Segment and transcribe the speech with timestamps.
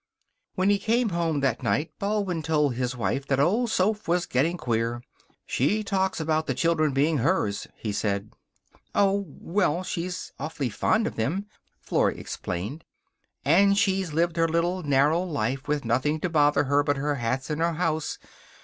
[0.55, 4.57] When he came home that night Baldwin told his wife that old Soph was getting
[4.57, 5.03] queer.
[5.45, 8.31] "She talks about the children being hers," he said.
[8.95, 11.45] "Oh, well, she's awfully fond of them,"
[11.81, 12.83] Flora explained.
[13.45, 17.51] "And she's lived her little, narrow life, with nothing to bother her but her hats
[17.51, 18.17] and her house.